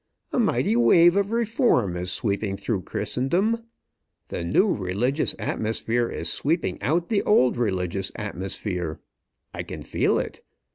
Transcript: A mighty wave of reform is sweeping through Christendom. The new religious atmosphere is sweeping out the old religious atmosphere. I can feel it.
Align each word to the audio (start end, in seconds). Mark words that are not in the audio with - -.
A 0.33 0.39
mighty 0.39 0.75
wave 0.75 1.15
of 1.15 1.31
reform 1.31 1.95
is 1.95 2.11
sweeping 2.11 2.57
through 2.57 2.81
Christendom. 2.81 3.65
The 4.29 4.43
new 4.43 4.73
religious 4.73 5.35
atmosphere 5.37 6.09
is 6.09 6.27
sweeping 6.33 6.81
out 6.81 7.09
the 7.09 7.21
old 7.21 7.55
religious 7.55 8.11
atmosphere. 8.15 8.99
I 9.53 9.61
can 9.61 9.83
feel 9.83 10.17
it. 10.17 10.41